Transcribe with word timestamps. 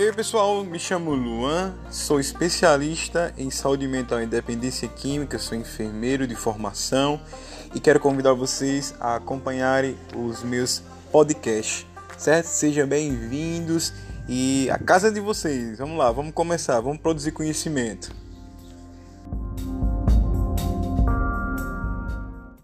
Oi 0.00 0.10
pessoal, 0.14 0.64
me 0.64 0.78
chamo 0.78 1.14
Luan, 1.14 1.74
sou 1.90 2.18
especialista 2.18 3.34
em 3.36 3.50
saúde 3.50 3.86
mental 3.86 4.22
e 4.22 4.26
dependência 4.26 4.88
química, 4.88 5.38
sou 5.38 5.58
enfermeiro 5.58 6.26
de 6.26 6.34
formação 6.34 7.20
e 7.74 7.80
quero 7.80 8.00
convidar 8.00 8.32
vocês 8.32 8.94
a 8.98 9.16
acompanharem 9.16 9.98
os 10.16 10.42
meus 10.42 10.82
podcasts, 11.12 11.84
certo? 12.16 12.46
Sejam 12.46 12.88
bem-vindos 12.88 13.92
e 14.26 14.70
a 14.70 14.78
casa 14.78 15.12
de 15.12 15.20
vocês. 15.20 15.76
Vamos 15.76 15.98
lá, 15.98 16.10
vamos 16.10 16.32
começar, 16.32 16.80
vamos 16.80 17.02
produzir 17.02 17.32
conhecimento. 17.32 18.19